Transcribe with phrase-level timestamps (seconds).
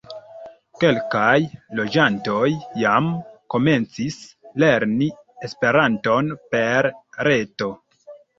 [0.83, 1.33] Kelkaj
[1.79, 2.47] loĝantoj
[2.83, 3.09] jam
[3.55, 4.17] komencis
[4.65, 5.11] lerni
[5.51, 6.91] Esperanton per
[7.31, 7.71] reto.